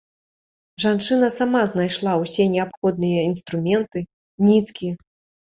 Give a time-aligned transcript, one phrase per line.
[0.85, 4.05] Жанчына сама знайшла ўсе неабходныя інструменты,
[4.49, 4.93] ніткі.